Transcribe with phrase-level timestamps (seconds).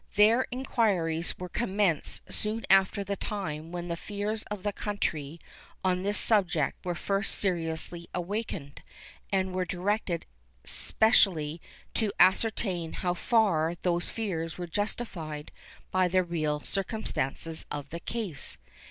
[0.15, 5.39] Their inquiries were commenced soon after the time when the fears of the country
[5.83, 8.81] on this subject were first seriously awakened;
[9.31, 10.25] and were directed
[10.63, 11.61] specially
[11.93, 15.51] to ascertain how far those fears were justified
[15.91, 18.57] by the real circumstances of the case.